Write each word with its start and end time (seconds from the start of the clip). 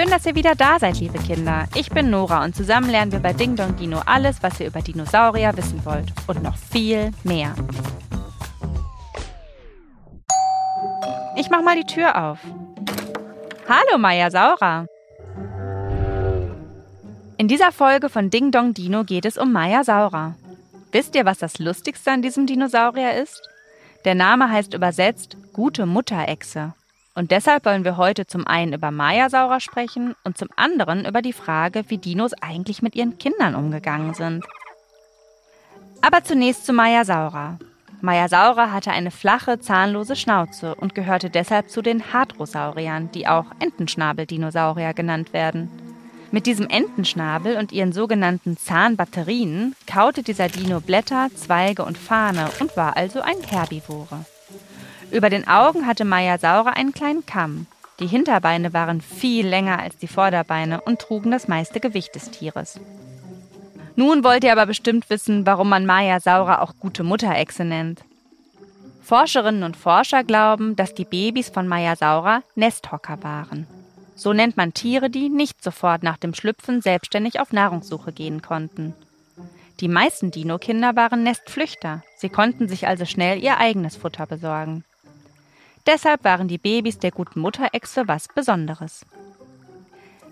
Schön, 0.00 0.08
dass 0.08 0.24
ihr 0.24 0.34
wieder 0.34 0.54
da 0.54 0.78
seid, 0.78 0.98
liebe 0.98 1.18
Kinder. 1.18 1.68
Ich 1.74 1.90
bin 1.90 2.08
Nora 2.08 2.42
und 2.42 2.56
zusammen 2.56 2.88
lernen 2.88 3.12
wir 3.12 3.18
bei 3.18 3.34
Ding 3.34 3.54
Dong 3.54 3.76
Dino 3.76 4.00
alles, 4.06 4.42
was 4.42 4.58
ihr 4.58 4.68
über 4.68 4.80
Dinosaurier 4.80 5.54
wissen 5.58 5.84
wollt. 5.84 6.10
Und 6.26 6.42
noch 6.42 6.56
viel 6.56 7.10
mehr. 7.22 7.54
Ich 11.36 11.50
mach 11.50 11.60
mal 11.60 11.76
die 11.76 11.84
Tür 11.84 12.16
auf. 12.16 12.38
Hallo, 13.68 13.98
Maya 13.98 14.30
Saura. 14.30 14.86
In 17.36 17.48
dieser 17.48 17.70
Folge 17.70 18.08
von 18.08 18.30
Ding 18.30 18.52
Dong 18.52 18.72
Dino 18.72 19.04
geht 19.04 19.26
es 19.26 19.36
um 19.36 19.52
Maya 19.52 19.84
Saura. 19.84 20.34
Wisst 20.92 21.14
ihr, 21.14 21.26
was 21.26 21.40
das 21.40 21.58
Lustigste 21.58 22.10
an 22.10 22.22
diesem 22.22 22.46
Dinosaurier 22.46 23.22
ist? 23.22 23.42
Der 24.06 24.14
Name 24.14 24.50
heißt 24.50 24.72
übersetzt 24.72 25.36
gute 25.52 25.84
Mutterechse. 25.84 26.72
Und 27.20 27.32
deshalb 27.32 27.66
wollen 27.66 27.84
wir 27.84 27.98
heute 27.98 28.26
zum 28.26 28.46
einen 28.46 28.72
über 28.72 28.90
Mayasaura 28.90 29.60
sprechen 29.60 30.14
und 30.24 30.38
zum 30.38 30.48
anderen 30.56 31.04
über 31.04 31.20
die 31.20 31.34
Frage, 31.34 31.84
wie 31.88 31.98
Dinos 31.98 32.32
eigentlich 32.32 32.80
mit 32.80 32.96
ihren 32.96 33.18
Kindern 33.18 33.54
umgegangen 33.54 34.14
sind. 34.14 34.42
Aber 36.00 36.24
zunächst 36.24 36.64
zu 36.64 36.72
Mayasaura. 36.72 37.58
Mayasaura 38.00 38.72
hatte 38.72 38.92
eine 38.92 39.10
flache, 39.10 39.60
zahnlose 39.60 40.16
Schnauze 40.16 40.74
und 40.74 40.94
gehörte 40.94 41.28
deshalb 41.28 41.68
zu 41.68 41.82
den 41.82 42.10
Hadrosauriern, 42.14 43.10
die 43.12 43.28
auch 43.28 43.44
Entenschnabeldinosaurier 43.58 44.94
genannt 44.94 45.34
werden. 45.34 45.70
Mit 46.30 46.46
diesem 46.46 46.70
Entenschnabel 46.70 47.58
und 47.58 47.70
ihren 47.70 47.92
sogenannten 47.92 48.56
Zahnbatterien 48.56 49.76
kaute 49.86 50.22
dieser 50.22 50.48
Dino 50.48 50.80
Blätter, 50.80 51.28
Zweige 51.34 51.84
und 51.84 51.98
Farne 51.98 52.48
und 52.60 52.78
war 52.78 52.96
also 52.96 53.20
ein 53.20 53.42
Herbivore. 53.46 54.24
Über 55.10 55.28
den 55.28 55.48
Augen 55.48 55.86
hatte 55.86 56.04
Mayasaura 56.04 56.70
einen 56.70 56.92
kleinen 56.92 57.26
Kamm. 57.26 57.66
Die 57.98 58.06
Hinterbeine 58.06 58.72
waren 58.72 59.00
viel 59.00 59.46
länger 59.46 59.78
als 59.78 59.96
die 59.98 60.08
Vorderbeine 60.08 60.80
und 60.80 61.00
trugen 61.00 61.30
das 61.30 61.48
meiste 61.48 61.80
Gewicht 61.80 62.14
des 62.14 62.30
Tieres. 62.30 62.80
Nun 63.96 64.24
wollt 64.24 64.44
ihr 64.44 64.52
aber 64.52 64.66
bestimmt 64.66 65.10
wissen, 65.10 65.44
warum 65.46 65.68
man 65.68 65.84
Mayasaura 65.84 66.62
auch 66.62 66.74
gute 66.78 67.02
Mutterechse 67.02 67.64
nennt. 67.64 68.02
Forscherinnen 69.02 69.64
und 69.64 69.76
Forscher 69.76 70.22
glauben, 70.22 70.76
dass 70.76 70.94
die 70.94 71.04
Babys 71.04 71.48
von 71.48 71.66
Mayasaura 71.66 72.42
Nesthocker 72.54 73.22
waren. 73.22 73.66
So 74.14 74.32
nennt 74.32 74.56
man 74.56 74.72
Tiere, 74.74 75.10
die 75.10 75.28
nicht 75.28 75.62
sofort 75.62 76.02
nach 76.02 76.16
dem 76.16 76.34
Schlüpfen 76.34 76.80
selbstständig 76.80 77.40
auf 77.40 77.52
Nahrungssuche 77.52 78.12
gehen 78.12 78.42
konnten. 78.42 78.94
Die 79.80 79.88
meisten 79.88 80.30
Dino-Kinder 80.30 80.94
waren 80.94 81.22
Nestflüchter. 81.22 82.02
Sie 82.16 82.28
konnten 82.28 82.68
sich 82.68 82.86
also 82.86 83.06
schnell 83.06 83.42
ihr 83.42 83.58
eigenes 83.58 83.96
Futter 83.96 84.26
besorgen. 84.26 84.84
Deshalb 85.86 86.24
waren 86.24 86.48
die 86.48 86.58
Babys 86.58 86.98
der 86.98 87.10
guten 87.10 87.40
Mutterechse 87.40 88.06
was 88.06 88.28
Besonderes. 88.28 89.06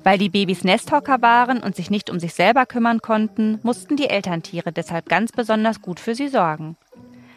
Weil 0.04 0.18
die 0.18 0.28
Babys 0.28 0.64
Nesthocker 0.64 1.20
waren 1.22 1.62
und 1.62 1.74
sich 1.74 1.90
nicht 1.90 2.10
um 2.10 2.20
sich 2.20 2.34
selber 2.34 2.66
kümmern 2.66 3.00
konnten, 3.00 3.58
mussten 3.62 3.96
die 3.96 4.08
Elterntiere 4.08 4.72
deshalb 4.72 5.08
ganz 5.08 5.32
besonders 5.32 5.82
gut 5.82 6.00
für 6.00 6.14
sie 6.14 6.28
sorgen. 6.28 6.76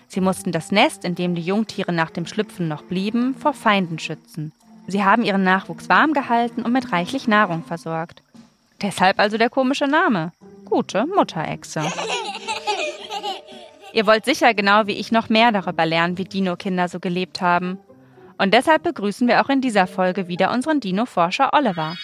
Sie 0.07 0.21
mussten 0.21 0.51
das 0.51 0.71
Nest, 0.71 1.05
in 1.05 1.15
dem 1.15 1.35
die 1.35 1.41
Jungtiere 1.41 1.93
nach 1.93 2.09
dem 2.09 2.25
Schlüpfen 2.25 2.67
noch 2.67 2.83
blieben, 2.83 3.33
vor 3.35 3.53
Feinden 3.53 3.97
schützen. 3.97 4.51
Sie 4.87 5.03
haben 5.03 5.23
ihren 5.23 5.43
Nachwuchs 5.43 5.89
warm 5.89 6.13
gehalten 6.13 6.63
und 6.63 6.73
mit 6.73 6.91
reichlich 6.91 7.27
Nahrung 7.27 7.63
versorgt. 7.63 8.21
Deshalb 8.81 9.19
also 9.19 9.37
der 9.37 9.49
komische 9.49 9.85
Name. 9.85 10.33
Gute 10.65 11.05
Mutterechse. 11.05 11.83
Ihr 13.93 14.07
wollt 14.07 14.25
sicher 14.25 14.53
genau 14.53 14.87
wie 14.87 14.93
ich 14.93 15.11
noch 15.11 15.29
mehr 15.29 15.51
darüber 15.51 15.85
lernen, 15.85 16.17
wie 16.17 16.23
Dino-Kinder 16.23 16.87
so 16.87 16.99
gelebt 16.99 17.41
haben. 17.41 17.79
Und 18.41 18.55
deshalb 18.55 18.81
begrüßen 18.81 19.27
wir 19.27 19.39
auch 19.39 19.49
in 19.49 19.61
dieser 19.61 19.85
Folge 19.85 20.27
wieder 20.27 20.51
unseren 20.51 20.79
Dino-Forscher 20.79 21.53
Oliver. 21.53 21.95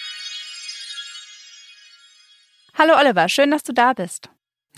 Hallo 2.78 2.94
Oliver, 2.96 3.28
schön, 3.28 3.50
dass 3.50 3.64
du 3.64 3.74
da 3.74 3.94
bist. 3.94 4.30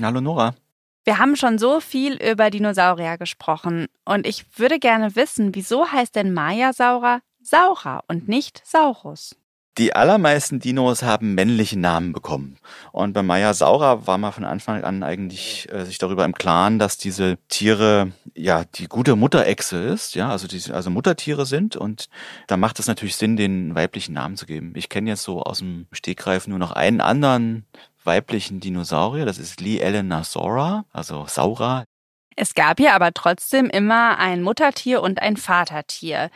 Hallo 0.02 0.22
Nora. 0.22 0.56
Wir 1.04 1.18
haben 1.18 1.36
schon 1.36 1.58
so 1.58 1.82
viel 1.82 2.14
über 2.14 2.50
Dinosaurier 2.50 3.18
gesprochen 3.18 3.88
und 4.06 4.26
ich 4.26 4.58
würde 4.58 4.80
gerne 4.80 5.18
wissen, 5.18 5.54
wieso 5.54 5.92
heißt 5.92 6.16
denn 6.16 6.34
Mayasaura 6.34 7.20
Saura 7.42 8.04
und 8.08 8.30
nicht 8.30 8.66
Saurus? 8.66 9.36
Die 9.80 9.96
allermeisten 9.96 10.60
Dinos 10.60 11.04
haben 11.04 11.36
männliche 11.36 11.80
Namen 11.80 12.12
bekommen. 12.12 12.58
Und 12.92 13.14
bei 13.14 13.24
Maya 13.24 13.54
Saura 13.54 14.06
war 14.06 14.18
man 14.18 14.34
von 14.34 14.44
Anfang 14.44 14.84
an 14.84 15.04
eigentlich 15.04 15.72
äh, 15.72 15.86
sich 15.86 15.98
darüber 15.98 16.26
im 16.26 16.34
Klaren, 16.34 16.80
dass 16.80 16.98
diese 16.98 17.38
Tiere 17.48 18.12
ja 18.36 18.66
die 18.76 18.88
gute 18.88 19.16
Mutterechse 19.16 19.82
ist, 19.82 20.16
ja, 20.16 20.30
also 20.30 20.48
die 20.48 20.62
also 20.74 20.90
Muttertiere 20.90 21.46
sind. 21.46 21.78
Und 21.78 22.10
da 22.48 22.58
macht 22.58 22.80
es 22.80 22.88
natürlich 22.88 23.16
Sinn, 23.16 23.38
den 23.38 23.74
weiblichen 23.74 24.14
Namen 24.16 24.36
zu 24.36 24.46
geben. 24.46 24.74
Ich 24.76 24.90
kenne 24.90 25.12
jetzt 25.12 25.24
so 25.24 25.44
aus 25.44 25.60
dem 25.60 25.88
Stegreif 25.94 26.46
nur 26.46 26.60
noch 26.60 26.74
einen 26.74 27.00
anderen 27.00 27.66
weiblichen 28.04 28.60
Dinosaurier, 28.60 29.26
das 29.26 29.38
ist 29.38 29.62
Lee 29.62 29.80
Elena 29.80 30.26
Saura, 30.26 30.86
also 30.92 31.26
Saura. 31.28 31.86
Es 32.42 32.54
gab 32.54 32.80
ja 32.80 32.96
aber 32.96 33.14
trotzdem 33.14 33.70
immer 33.70 34.18
ein 34.18 34.42
Muttertier 34.42 35.02
und 35.02 35.22
ein 35.22 35.36
Vatertier. 35.36 36.30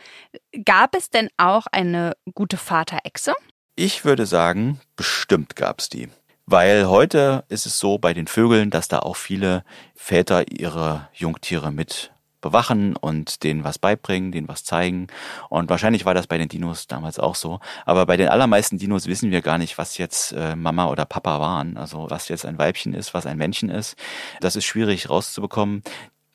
Gab 0.66 0.94
es 0.94 1.08
denn 1.08 1.30
auch 1.38 1.66
eine 1.72 2.12
gute 2.34 2.58
Vaterechse? 2.58 3.32
Ich 3.74 4.04
würde 4.04 4.26
sagen, 4.26 4.82
bestimmt 4.96 5.56
gab's 5.56 5.88
die. 5.88 6.10
Weil 6.44 6.88
heute 6.88 7.44
ist 7.48 7.64
es 7.64 7.78
so 7.78 7.96
bei 7.96 8.12
den 8.12 8.26
Vögeln, 8.26 8.68
dass 8.68 8.88
da 8.88 8.98
auch 8.98 9.16
viele 9.16 9.64
Väter 9.94 10.52
ihre 10.52 11.08
Jungtiere 11.14 11.72
mit 11.72 12.12
bewachen 12.44 12.94
und 12.94 13.42
denen 13.42 13.64
was 13.64 13.78
beibringen, 13.78 14.30
denen 14.30 14.48
was 14.48 14.64
zeigen. 14.64 15.06
Und 15.48 15.70
wahrscheinlich 15.70 16.04
war 16.04 16.12
das 16.12 16.26
bei 16.26 16.36
den 16.36 16.48
Dinos 16.48 16.86
damals 16.86 17.18
auch 17.18 17.34
so. 17.34 17.58
Aber 17.86 18.04
bei 18.04 18.18
den 18.18 18.28
allermeisten 18.28 18.76
Dinos 18.76 19.06
wissen 19.06 19.30
wir 19.30 19.40
gar 19.40 19.56
nicht, 19.56 19.78
was 19.78 19.96
jetzt 19.96 20.32
äh, 20.32 20.54
Mama 20.54 20.88
oder 20.88 21.06
Papa 21.06 21.40
waren. 21.40 21.78
Also 21.78 22.06
was 22.10 22.28
jetzt 22.28 22.44
ein 22.44 22.58
Weibchen 22.58 22.92
ist, 22.92 23.14
was 23.14 23.24
ein 23.24 23.38
Männchen 23.38 23.70
ist. 23.70 23.96
Das 24.40 24.56
ist 24.56 24.66
schwierig 24.66 25.08
rauszubekommen. 25.08 25.82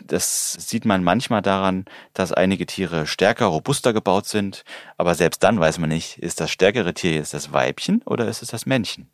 Das 0.04 0.54
sieht 0.54 0.84
man 0.84 1.04
manchmal 1.04 1.44
daran, 1.44 1.86
dass 2.14 2.34
einige 2.34 2.66
Tiere 2.66 3.06
stärker, 3.06 3.46
robuster 3.46 3.94
gebaut 3.94 4.26
sind. 4.26 4.64
Aber 4.98 5.14
selbst 5.14 5.44
dann 5.44 5.60
weiß 5.60 5.78
man 5.78 5.90
nicht, 5.90 6.18
ist 6.18 6.42
das 6.42 6.50
stärkere 6.50 6.96
Tier 6.96 7.14
jetzt 7.14 7.36
das 7.36 7.54
Weibchen 7.54 8.02
oder 8.06 8.28
ist 8.28 8.42
es 8.42 8.50
das 8.50 8.66
Männchen? 8.66 9.10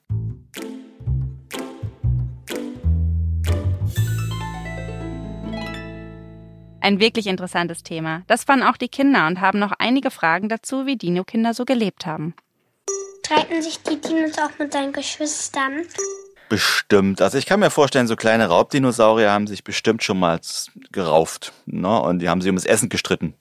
Ein 6.85 6.99
wirklich 6.99 7.25
interessantes 7.25 7.81
Thema. 7.81 8.21
Das 8.27 8.43
fanden 8.43 8.63
auch 8.63 8.77
die 8.77 8.89
Kinder 8.89 9.25
und 9.25 9.41
haben 9.41 9.57
noch 9.57 9.71
einige 9.79 10.11
Fragen 10.11 10.49
dazu, 10.49 10.85
wie 10.85 10.97
Dino-Kinder 10.97 11.55
so 11.55 11.65
gelebt 11.65 12.05
haben. 12.05 12.35
Streiten 13.25 13.59
sich 13.63 13.81
die 13.81 13.99
Dinos 13.99 14.37
auch 14.37 14.59
mit 14.59 14.75
deinen 14.75 14.93
Geschwistern? 14.93 15.81
Bestimmt. 16.55 17.21
Also 17.21 17.37
ich 17.37 17.45
kann 17.45 17.59
mir 17.59 17.69
vorstellen, 17.69 18.07
so 18.07 18.15
kleine 18.15 18.47
Raubdinosaurier 18.47 19.29
haben 19.29 19.45
sich 19.45 19.65
bestimmt 19.65 20.03
schon 20.03 20.17
mal 20.17 20.39
gerauft. 20.93 21.51
Ne? 21.65 21.99
Und 21.99 22.19
die 22.19 22.29
haben 22.29 22.39
sich 22.39 22.47
ums 22.47 22.63
Essen 22.63 22.87
gestritten. 22.87 23.33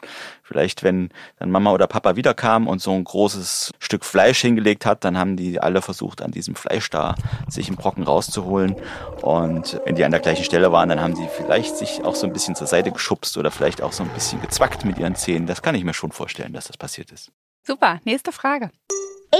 Vielleicht, 0.43 0.83
wenn 0.83 1.11
dann 1.39 1.53
Mama 1.53 1.71
oder 1.71 1.87
Papa 1.87 2.17
wiederkam 2.17 2.67
und 2.67 2.81
so 2.81 2.91
ein 2.91 3.05
großes 3.05 3.71
Stück 3.79 4.05
Fleisch 4.05 4.41
hingelegt 4.41 4.85
hat, 4.85 5.05
dann 5.05 5.17
haben 5.17 5.37
die 5.37 5.61
alle 5.61 5.81
versucht, 5.81 6.23
an 6.23 6.33
diesem 6.33 6.57
Fleisch 6.57 6.91
da 6.91 7.15
sich 7.49 7.69
einen 7.69 7.77
Brocken 7.77 8.03
rauszuholen. 8.03 8.75
Und 9.23 9.81
wenn 9.85 9.95
die 9.95 10.05
an 10.05 10.11
der 10.11 10.19
gleichen 10.19 10.45
Stelle 10.45 10.73
waren, 10.73 10.89
dann 10.89 11.01
haben 11.01 11.15
sie 11.15 11.29
vielleicht 11.37 11.77
sich 11.77 12.03
auch 12.03 12.17
so 12.17 12.27
ein 12.27 12.33
bisschen 12.33 12.57
zur 12.57 12.67
Seite 12.67 12.91
geschubst 12.91 13.37
oder 13.37 13.53
vielleicht 13.53 13.81
auch 13.81 13.93
so 13.93 14.03
ein 14.03 14.11
bisschen 14.11 14.41
gezwackt 14.41 14.85
mit 14.85 14.99
ihren 14.99 15.15
Zähnen. 15.15 15.47
Das 15.47 15.63
kann 15.63 15.77
ich 15.77 15.85
mir 15.85 15.95
schon 15.95 16.11
vorstellen, 16.11 16.53
dass 16.53 16.67
das 16.67 16.77
passiert 16.77 17.13
ist. 17.13 17.31
Super, 17.63 18.01
nächste 18.03 18.33
Frage. 18.33 18.73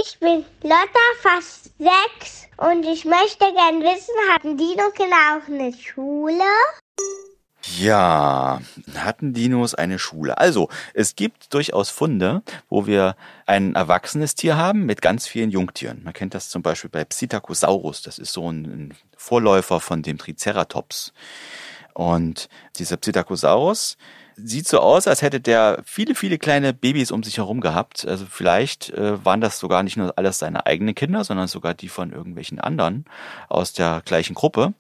Ich 0.03 0.19
bin 0.19 0.45
Lotta, 0.63 1.05
fast 1.21 1.71
sechs 1.79 2.49
und 2.57 2.85
ich 2.85 3.05
möchte 3.05 3.45
gern 3.53 3.81
wissen, 3.81 4.15
hatten 4.33 4.57
Dino-Kinder 4.57 5.17
auch 5.37 5.47
eine 5.47 5.73
Schule? 5.73 6.43
Ja, 7.79 8.61
hatten 8.97 9.35
Dinos 9.35 9.75
eine 9.75 9.99
Schule? 9.99 10.39
Also, 10.39 10.69
es 10.95 11.15
gibt 11.15 11.55
durchaus 11.55 11.91
Funde, 11.91 12.43
wo 12.69 12.87
wir 12.87 13.15
ein 13.47 13.75
erwachsenes 13.75 14.35
Tier 14.35 14.57
haben 14.57 14.85
mit 14.85 15.01
ganz 15.01 15.29
vielen 15.29 15.51
Jungtieren. 15.51 16.03
Man 16.03 16.13
kennt 16.13 16.35
das 16.35 16.49
zum 16.49 16.63
Beispiel 16.63 16.91
bei 16.91 17.05
Psittacosaurus. 17.05 18.03
Das 18.03 18.19
ist 18.19 18.33
so 18.33 18.51
ein 18.51 18.95
Vorläufer 19.17 19.81
von 19.81 20.03
dem 20.03 20.19
Triceratops. 20.19 21.13
Und 21.95 22.49
dieser 22.77 22.97
Psittacosaurus 22.97 23.97
sieht 24.37 24.69
so 24.69 24.81
aus, 24.81 25.07
als 25.07 25.23
hätte 25.23 25.41
der 25.41 25.83
viele, 25.85 26.15
viele 26.15 26.39
kleine 26.39 26.73
Babys 26.73 27.11
um 27.11 27.23
sich 27.23 27.39
herum 27.39 27.61
gehabt. 27.61 28.07
Also 28.07 28.27
vielleicht 28.29 28.91
äh, 28.91 29.25
waren 29.25 29.41
das 29.41 29.59
sogar 29.59 29.83
nicht 29.83 29.97
nur 29.97 30.17
alles 30.19 30.39
seine 30.39 30.67
eigenen 30.67 30.95
Kinder, 30.95 31.25
sondern 31.25 31.49
sogar 31.49 31.75
die 31.75 31.89
von 31.89 32.13
irgendwelchen 32.13 32.61
anderen 32.61 33.05
aus 33.49 33.73
der 33.73 34.03
gleichen 34.05 34.35
Gruppe. 34.35 34.75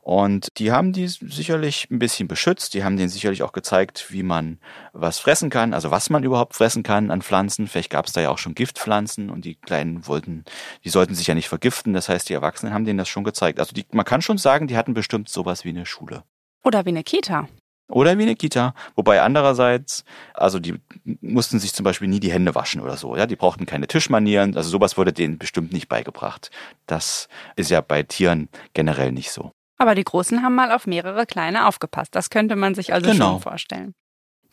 Und 0.00 0.48
die 0.58 0.70
haben 0.70 0.92
die 0.92 1.08
sicherlich 1.08 1.88
ein 1.90 1.98
bisschen 1.98 2.28
beschützt. 2.28 2.74
Die 2.74 2.84
haben 2.84 2.98
denen 2.98 3.08
sicherlich 3.08 3.42
auch 3.42 3.52
gezeigt, 3.52 4.06
wie 4.10 4.22
man 4.22 4.58
was 4.92 5.18
fressen 5.18 5.48
kann, 5.48 5.72
also 5.72 5.90
was 5.90 6.10
man 6.10 6.24
überhaupt 6.24 6.54
fressen 6.54 6.82
kann 6.82 7.10
an 7.10 7.22
Pflanzen. 7.22 7.68
Vielleicht 7.68 7.90
gab 7.90 8.06
es 8.06 8.12
da 8.12 8.20
ja 8.20 8.28
auch 8.28 8.38
schon 8.38 8.54
Giftpflanzen 8.54 9.30
und 9.30 9.46
die 9.46 9.54
Kleinen 9.54 10.06
wollten, 10.06 10.44
die 10.84 10.90
sollten 10.90 11.14
sich 11.14 11.26
ja 11.26 11.34
nicht 11.34 11.48
vergiften. 11.48 11.94
Das 11.94 12.10
heißt, 12.10 12.28
die 12.28 12.34
Erwachsenen 12.34 12.74
haben 12.74 12.84
denen 12.84 12.98
das 12.98 13.08
schon 13.08 13.24
gezeigt. 13.24 13.58
Also 13.58 13.72
die, 13.72 13.86
man 13.92 14.04
kann 14.04 14.20
schon 14.20 14.36
sagen, 14.36 14.66
die 14.66 14.76
hatten 14.76 14.92
bestimmt 14.92 15.30
sowas 15.30 15.64
wie 15.64 15.70
eine 15.70 15.86
Schule. 15.86 16.22
Oder 16.62 16.84
wie 16.84 16.90
eine 16.90 17.02
Kita. 17.02 17.48
Oder 17.88 18.16
wie 18.18 18.22
eine 18.22 18.34
Kita. 18.34 18.74
Wobei 18.94 19.20
andererseits, 19.20 20.04
also 20.32 20.58
die 20.58 20.74
mussten 21.20 21.58
sich 21.58 21.74
zum 21.74 21.84
Beispiel 21.84 22.08
nie 22.08 22.20
die 22.20 22.32
Hände 22.32 22.54
waschen 22.54 22.80
oder 22.80 22.96
so. 22.96 23.14
Ja, 23.16 23.26
die 23.26 23.36
brauchten 23.36 23.66
keine 23.66 23.86
Tischmanieren. 23.86 24.56
Also 24.56 24.70
sowas 24.70 24.96
wurde 24.96 25.12
denen 25.12 25.36
bestimmt 25.38 25.72
nicht 25.72 25.88
beigebracht. 25.88 26.50
Das 26.86 27.28
ist 27.56 27.70
ja 27.70 27.80
bei 27.82 28.02
Tieren 28.02 28.48
generell 28.72 29.12
nicht 29.12 29.30
so. 29.32 29.52
Aber 29.76 29.94
die 29.94 30.04
Großen 30.04 30.42
haben 30.42 30.54
mal 30.54 30.72
auf 30.72 30.86
mehrere 30.86 31.26
Kleine 31.26 31.66
aufgepasst. 31.66 32.14
Das 32.14 32.30
könnte 32.30 32.56
man 32.56 32.74
sich 32.74 32.92
also 32.94 33.10
Genau. 33.10 33.32
schon 33.32 33.40
vorstellen. 33.42 33.92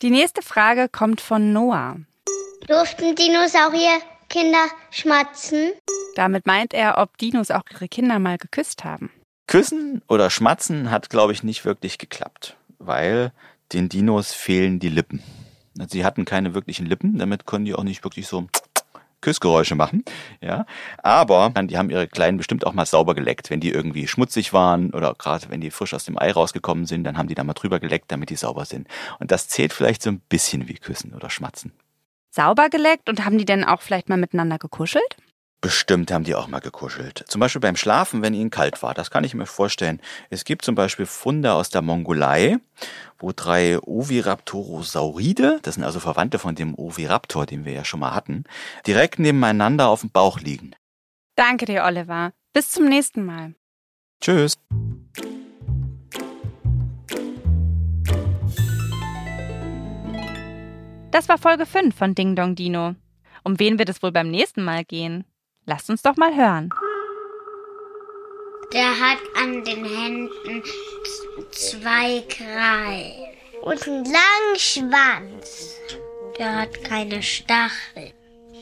Die 0.02 0.10
nächste 0.10 0.42
Frage 0.42 0.88
kommt 0.90 1.20
von 1.20 1.52
Noah. 1.52 1.96
Durften 2.66 3.14
Dinosaurierkinder 3.14 4.66
schmatzen? 4.90 5.72
Damit 6.16 6.46
meint 6.46 6.74
er, 6.74 6.98
ob 6.98 7.16
Dinos 7.18 7.50
auch 7.50 7.62
ihre 7.72 7.88
Kinder 7.88 8.18
mal 8.18 8.36
geküsst 8.36 8.84
haben. 8.84 9.10
Küssen 9.46 10.02
oder 10.08 10.30
Schmatzen 10.30 10.90
hat, 10.90 11.10
glaube 11.10 11.32
ich, 11.32 11.42
nicht 11.42 11.64
wirklich 11.64 11.98
geklappt, 11.98 12.56
weil 12.86 13.32
den 13.72 13.88
Dinos 13.88 14.32
fehlen 14.32 14.78
die 14.78 14.88
Lippen. 14.88 15.22
Sie 15.88 16.04
hatten 16.04 16.24
keine 16.24 16.54
wirklichen 16.54 16.86
Lippen, 16.86 17.18
damit 17.18 17.46
können 17.46 17.64
die 17.64 17.74
auch 17.74 17.84
nicht 17.84 18.04
wirklich 18.04 18.26
so 18.26 18.46
Küssgeräusche 19.22 19.76
machen, 19.76 20.04
ja. 20.40 20.66
Aber 21.02 21.50
die 21.50 21.78
haben 21.78 21.88
ihre 21.88 22.08
Kleinen 22.08 22.36
bestimmt 22.36 22.66
auch 22.66 22.74
mal 22.74 22.84
sauber 22.84 23.14
geleckt, 23.14 23.48
wenn 23.48 23.60
die 23.60 23.70
irgendwie 23.70 24.06
schmutzig 24.06 24.52
waren 24.52 24.90
oder 24.90 25.14
gerade 25.14 25.48
wenn 25.48 25.60
die 25.60 25.70
frisch 25.70 25.94
aus 25.94 26.04
dem 26.04 26.18
Ei 26.18 26.32
rausgekommen 26.32 26.86
sind, 26.86 27.04
dann 27.04 27.16
haben 27.16 27.28
die 27.28 27.34
da 27.34 27.44
mal 27.44 27.54
drüber 27.54 27.80
geleckt, 27.80 28.10
damit 28.10 28.30
die 28.30 28.36
sauber 28.36 28.64
sind. 28.64 28.88
Und 29.20 29.30
das 29.30 29.48
zählt 29.48 29.72
vielleicht 29.72 30.02
so 30.02 30.10
ein 30.10 30.20
bisschen 30.28 30.68
wie 30.68 30.74
Küssen 30.74 31.14
oder 31.14 31.30
Schmatzen. 31.30 31.72
Sauber 32.30 32.68
geleckt 32.68 33.08
und 33.08 33.24
haben 33.24 33.38
die 33.38 33.44
denn 33.44 33.64
auch 33.64 33.80
vielleicht 33.80 34.08
mal 34.08 34.18
miteinander 34.18 34.58
gekuschelt? 34.58 35.16
Bestimmt 35.62 36.10
haben 36.10 36.24
die 36.24 36.34
auch 36.34 36.48
mal 36.48 36.58
gekuschelt. 36.58 37.24
Zum 37.28 37.40
Beispiel 37.40 37.60
beim 37.60 37.76
Schlafen, 37.76 38.20
wenn 38.20 38.34
ihnen 38.34 38.50
kalt 38.50 38.82
war. 38.82 38.94
Das 38.94 39.12
kann 39.12 39.22
ich 39.22 39.32
mir 39.32 39.46
vorstellen. 39.46 40.00
Es 40.28 40.44
gibt 40.44 40.64
zum 40.64 40.74
Beispiel 40.74 41.06
Funde 41.06 41.52
aus 41.52 41.70
der 41.70 41.82
Mongolei, 41.82 42.56
wo 43.20 43.30
drei 43.30 43.78
Oviraptorosauride, 43.78 45.60
das 45.62 45.76
sind 45.76 45.84
also 45.84 46.00
Verwandte 46.00 46.40
von 46.40 46.56
dem 46.56 46.74
Oviraptor, 46.74 47.46
den 47.46 47.64
wir 47.64 47.72
ja 47.72 47.84
schon 47.84 48.00
mal 48.00 48.12
hatten, 48.12 48.42
direkt 48.88 49.20
nebeneinander 49.20 49.86
auf 49.86 50.00
dem 50.00 50.10
Bauch 50.10 50.40
liegen. 50.40 50.74
Danke 51.36 51.64
dir, 51.66 51.84
Oliver. 51.84 52.32
Bis 52.52 52.72
zum 52.72 52.88
nächsten 52.88 53.24
Mal. 53.24 53.54
Tschüss. 54.20 54.58
Das 61.12 61.28
war 61.28 61.38
Folge 61.38 61.66
5 61.66 61.94
von 61.94 62.16
Ding 62.16 62.34
Dong 62.34 62.56
Dino. 62.56 62.96
Um 63.44 63.60
wen 63.60 63.78
wird 63.78 63.90
es 63.90 64.02
wohl 64.02 64.10
beim 64.10 64.28
nächsten 64.28 64.64
Mal 64.64 64.84
gehen? 64.84 65.24
Lasst 65.66 65.90
uns 65.90 66.02
doch 66.02 66.16
mal 66.16 66.34
hören. 66.34 66.70
Der 68.72 68.98
hat 68.98 69.18
an 69.36 69.64
den 69.64 69.84
Händen 69.84 70.62
zwei 71.50 72.22
Krallen 72.28 73.12
und 73.62 73.86
einen 73.86 74.04
langen 74.04 74.56
Schwanz. 74.56 75.76
Der 76.38 76.60
hat 76.62 76.82
keine 76.84 77.22
Stacheln. 77.22 78.12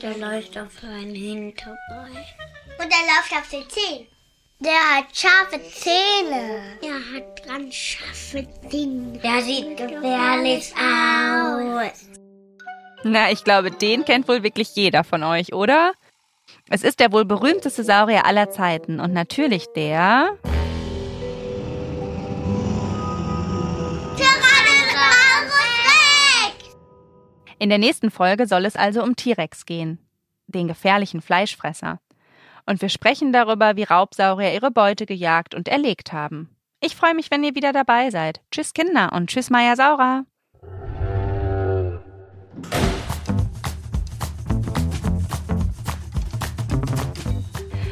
Der 0.01 0.17
läuft 0.17 0.57
auf 0.57 0.79
seinen 0.81 1.15
Hinterbein. 1.15 2.25
Und 2.77 2.91
er 2.91 3.05
läuft 3.07 3.33
auf 3.33 3.49
den 3.49 3.69
Zehen. 3.69 4.07
Der 4.59 4.73
hat 4.73 5.05
scharfe 5.13 5.59
Zähne. 5.71 6.77
Er 6.81 7.15
hat 7.15 7.47
ganz 7.47 7.73
scharfe 7.73 8.47
Dinge. 8.71 9.17
Der 9.19 9.41
sieht 9.41 9.77
gefährlich 9.77 10.73
aus. 10.75 12.05
Na, 13.03 13.31
ich 13.31 13.43
glaube, 13.43 13.71
den 13.71 14.05
kennt 14.05 14.27
wohl 14.27 14.43
wirklich 14.43 14.75
jeder 14.75 15.03
von 15.03 15.23
euch, 15.23 15.53
oder? 15.53 15.93
Es 16.69 16.83
ist 16.83 16.99
der 16.99 17.11
wohl 17.11 17.25
berühmteste 17.25 17.83
Saurier 17.83 18.25
aller 18.25 18.49
Zeiten 18.49 18.99
und 18.99 19.13
natürlich 19.13 19.67
der. 19.75 20.37
In 27.59 27.69
der 27.69 27.77
nächsten 27.77 28.09
Folge 28.09 28.47
soll 28.47 28.65
es 28.65 28.75
also 28.75 29.03
um 29.03 29.15
T-Rex 29.15 29.67
gehen, 29.67 29.99
den 30.47 30.67
gefährlichen 30.67 31.21
Fleischfresser. 31.21 31.99
Und 32.65 32.81
wir 32.81 32.89
sprechen 32.89 33.31
darüber, 33.31 33.75
wie 33.75 33.83
Raubsaurier 33.83 34.51
ihre 34.51 34.71
Beute 34.71 35.05
gejagt 35.05 35.53
und 35.53 35.67
erlegt 35.67 36.11
haben. 36.11 36.49
Ich 36.79 36.95
freue 36.95 37.13
mich, 37.13 37.29
wenn 37.29 37.43
ihr 37.43 37.53
wieder 37.53 37.71
dabei 37.71 38.09
seid. 38.09 38.41
Tschüss 38.49 38.73
Kinder 38.73 39.13
und 39.13 39.29
tschüss 39.29 39.51
Maya 39.51 39.75
Saura. 39.75 40.25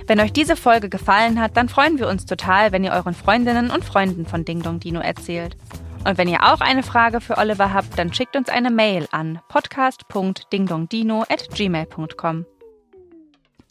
Wenn 0.10 0.20
euch 0.20 0.34
diese 0.34 0.56
Folge 0.56 0.90
gefallen 0.90 1.40
hat, 1.40 1.56
dann 1.56 1.70
freuen 1.70 2.00
wir 2.00 2.08
uns 2.08 2.26
total, 2.26 2.72
wenn 2.72 2.84
ihr 2.84 2.94
euren 2.94 3.14
Freundinnen 3.14 3.70
und 3.70 3.86
Freunden 3.86 4.26
von 4.26 4.44
Ding 4.44 4.64
Dong 4.64 4.80
Dino 4.80 5.02
erzählt. 5.02 5.56
Und 6.04 6.18
wenn 6.18 6.28
ihr 6.28 6.52
auch 6.52 6.62
eine 6.62 6.82
Frage 6.82 7.22
für 7.22 7.38
Oliver 7.38 7.72
habt, 7.72 8.00
dann 8.00 8.12
schickt 8.12 8.36
uns 8.36 8.50
eine 8.50 8.72
Mail 8.72 9.08
an 9.12 9.40
podcast.dingdongdino@gmail.com. 9.50 12.46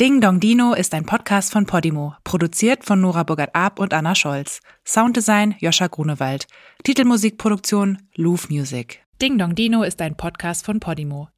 Ding 0.01 0.21
Dong 0.21 0.39
Dino 0.39 0.75
ist 0.75 0.95
ein 0.95 1.07
Podcast 1.07 1.51
von 1.51 1.67
Podimo, 1.67 2.15
produziert 2.23 2.85
von 2.85 3.01
Nora 3.01 3.25
Burgert-Ab 3.25 3.81
und 3.81 3.93
Anna 3.93 4.15
Scholz. 4.15 4.61
Sounddesign 4.87 5.57
Joscha 5.59 5.89
Grunewald. 5.89 6.47
Titelmusikproduktion 6.85 7.99
Louvre 8.15 8.47
Music. 8.49 9.01
Ding 9.21 9.39
Dong 9.39 9.57
Dino 9.57 9.83
ist 9.83 10.01
ein 10.01 10.17
Podcast 10.17 10.65
von 10.65 10.79
Podimo. 10.79 11.31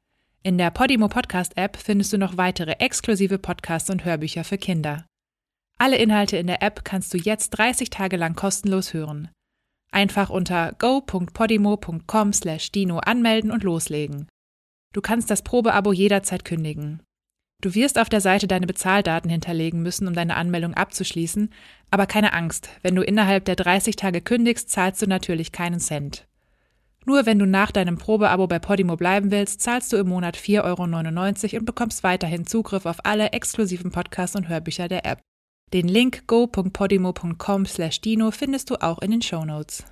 In 0.43 0.57
der 0.57 0.71
Podimo 0.71 1.07
Podcast 1.07 1.55
App 1.55 1.77
findest 1.77 2.13
du 2.13 2.17
noch 2.17 2.35
weitere 2.35 2.71
exklusive 2.79 3.37
Podcasts 3.37 3.91
und 3.91 4.05
Hörbücher 4.05 4.43
für 4.43 4.57
Kinder. 4.57 5.05
Alle 5.77 5.97
Inhalte 5.97 6.37
in 6.37 6.47
der 6.47 6.63
App 6.63 6.83
kannst 6.83 7.13
du 7.13 7.19
jetzt 7.19 7.51
30 7.51 7.91
Tage 7.91 8.17
lang 8.17 8.33
kostenlos 8.33 8.95
hören. 8.95 9.29
Einfach 9.91 10.31
unter 10.31 10.73
go.podimo.com/dino 10.79 12.97
anmelden 12.97 13.51
und 13.51 13.63
loslegen. 13.63 14.27
Du 14.93 15.01
kannst 15.01 15.29
das 15.29 15.43
Probeabo 15.43 15.93
jederzeit 15.93 16.43
kündigen. 16.43 17.03
Du 17.61 17.75
wirst 17.75 17.99
auf 17.99 18.09
der 18.09 18.21
Seite 18.21 18.47
deine 18.47 18.65
Bezahldaten 18.65 19.29
hinterlegen 19.29 19.83
müssen, 19.83 20.07
um 20.07 20.15
deine 20.15 20.37
Anmeldung 20.37 20.73
abzuschließen, 20.73 21.53
aber 21.91 22.07
keine 22.07 22.33
Angst, 22.33 22.69
wenn 22.81 22.95
du 22.95 23.03
innerhalb 23.03 23.45
der 23.45 23.57
30 23.57 23.95
Tage 23.95 24.21
kündigst, 24.21 24.71
zahlst 24.71 25.03
du 25.03 25.05
natürlich 25.05 25.51
keinen 25.51 25.79
Cent. 25.79 26.25
Nur 27.05 27.25
wenn 27.25 27.39
du 27.39 27.47
nach 27.47 27.71
deinem 27.71 27.97
Probeabo 27.97 28.47
bei 28.47 28.59
Podimo 28.59 28.95
bleiben 28.95 29.31
willst, 29.31 29.61
zahlst 29.61 29.91
du 29.91 29.97
im 29.97 30.09
Monat 30.09 30.37
4,99 30.37 31.53
Euro 31.53 31.59
und 31.59 31.65
bekommst 31.65 32.03
weiterhin 32.03 32.45
Zugriff 32.45 32.85
auf 32.85 33.03
alle 33.05 33.31
exklusiven 33.31 33.91
Podcasts 33.91 34.35
und 34.35 34.49
Hörbücher 34.49 34.87
der 34.87 35.05
App. 35.05 35.19
Den 35.73 35.87
Link 35.87 36.27
go.podimo.com/dino 36.27 38.31
findest 38.31 38.69
du 38.69 38.75
auch 38.75 38.99
in 38.99 39.11
den 39.11 39.21
Shownotes. 39.21 39.85